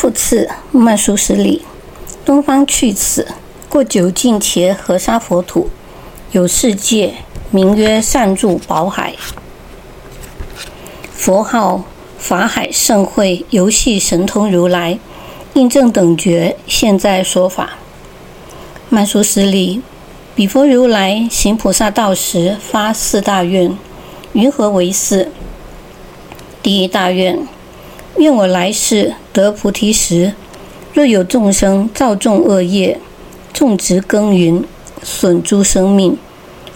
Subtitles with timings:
[0.00, 1.62] 复次，曼殊室利，
[2.24, 3.26] 东方去此，
[3.68, 5.70] 过九境且河沙佛土，
[6.30, 7.14] 有世界，
[7.50, 9.16] 名曰善住宝海。
[11.12, 11.82] 佛号
[12.16, 15.00] 法海盛会游戏神通如来，
[15.54, 17.70] 印证等觉，现在说法。
[18.88, 19.82] 曼殊室利，
[20.36, 23.76] 彼佛如来行菩萨道时，发四大愿，
[24.32, 25.32] 云何为四？
[26.62, 27.48] 第一大愿。
[28.16, 30.32] 愿我来世得菩提时，
[30.92, 32.98] 若有众生造众恶业，
[33.52, 34.64] 种植耕耘，
[35.00, 36.18] 损诸生命，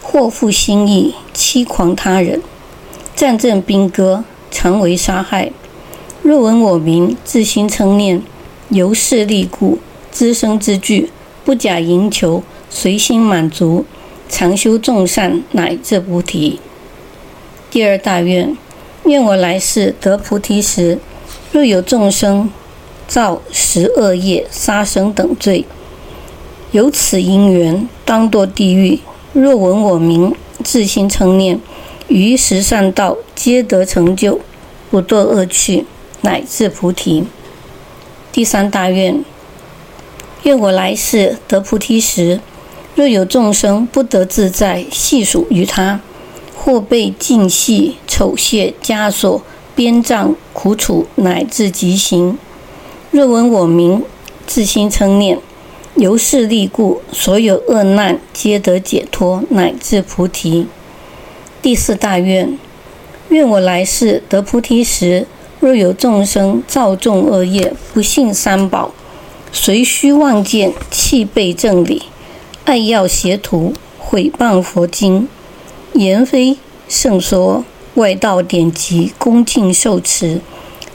[0.00, 2.40] 祸负心意，欺狂他人，
[3.16, 4.22] 战阵兵戈，
[4.52, 5.50] 常为杀害。
[6.22, 8.22] 若闻我名，自心称念，
[8.68, 9.80] 由是利故，
[10.12, 11.10] 资生之具，
[11.44, 13.84] 不假营求，随心满足，
[14.28, 16.60] 常修众善，乃至菩提。
[17.72, 18.56] 第二大愿，
[19.06, 21.00] 愿我来世得菩提时。
[21.52, 22.50] 若有众生
[23.06, 25.66] 造十恶业、杀生等罪，
[26.70, 28.98] 由此因缘，当堕地狱。
[29.34, 31.60] 若闻我名，自心称念，
[32.08, 34.40] 于十善道皆得成就，
[34.90, 35.84] 不堕恶趣，
[36.22, 37.24] 乃至菩提。
[38.32, 39.22] 第三大愿：
[40.44, 42.40] 愿我来世得菩提时，
[42.94, 46.00] 若有众生不得自在，系属于他，
[46.56, 49.42] 或被尽系、丑亵、枷锁。
[49.74, 52.36] 鞭杖苦楚乃至极刑。
[53.10, 54.02] 若闻我名，
[54.46, 55.38] 自心称念，
[55.94, 60.66] 由是利故，所有恶难皆得解脱，乃至菩提。
[61.60, 62.58] 第四大愿：
[63.28, 65.26] 愿我来世得菩提时，
[65.60, 68.92] 若有众生造众恶业，不信三宝，
[69.52, 72.02] 随虚妄见，弃背正理，
[72.64, 75.28] 爱要邪徒，毁谤佛经，
[75.94, 77.64] 言非圣说。
[77.94, 80.40] 外道典籍恭敬受持，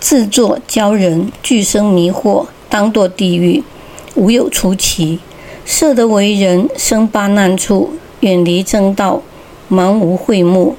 [0.00, 3.62] 自作教人，俱生迷惑，当堕地狱，
[4.14, 5.18] 无有出期。
[5.66, 9.20] 设得为人，生八难处，远离正道，
[9.70, 10.76] 盲无慧目。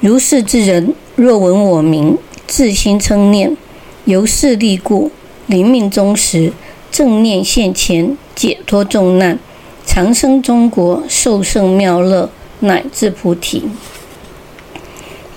[0.00, 2.18] 如是之人，若闻我名，
[2.48, 3.56] 自心称念，
[4.04, 5.12] 由是利故，
[5.46, 6.52] 临命终时，
[6.90, 9.38] 正念现前，解脱众难，
[9.84, 13.62] 长生中国，受胜妙乐，乃至菩提。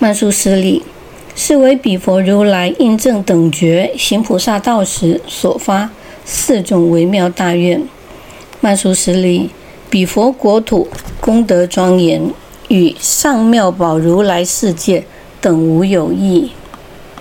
[0.02, 0.82] 曼殊师利，
[1.36, 5.90] 是为彼佛如来印证等觉行菩萨道时所发
[6.24, 7.86] 四种微妙大愿。
[8.62, 9.50] 曼殊师利，
[9.90, 10.88] 彼佛国土
[11.20, 12.32] 功德庄严，
[12.68, 15.04] 与上妙宝如来世界
[15.38, 16.50] 等无有异。